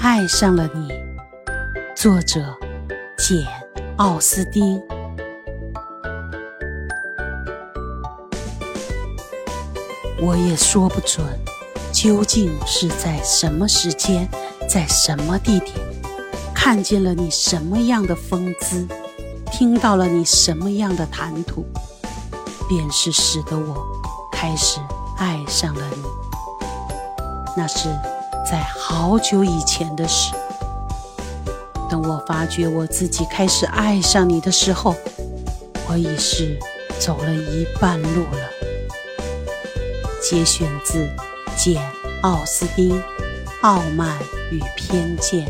[0.00, 0.88] 爱上了你。
[1.94, 2.56] 作者：
[3.18, 3.38] 简·
[3.96, 4.80] 奥斯汀。
[10.20, 11.24] 我也说不准，
[11.92, 14.28] 究竟是在什么时间，
[14.68, 15.76] 在什么地点，
[16.54, 18.86] 看见了你什么样的风姿，
[19.52, 21.66] 听到了你什么样的谈吐，
[22.68, 23.86] 便是使得我
[24.32, 24.80] 开始
[25.18, 26.02] 爱上了你。
[27.56, 27.88] 那是
[28.48, 30.32] 在好久以前的事。
[31.90, 34.94] 等我发觉我自己开始爱上你的时候，
[35.88, 36.58] 我已是
[36.98, 38.50] 走了一半路了。
[40.22, 41.08] 节选自
[41.56, 41.82] 简·
[42.22, 42.98] 奥斯汀
[43.62, 44.16] 《傲慢
[44.50, 45.46] 与偏见》。